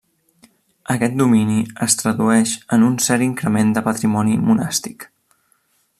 [0.93, 1.57] Aquest domini
[1.87, 5.07] es tradueix en un cert increment de patrimoni monàstic.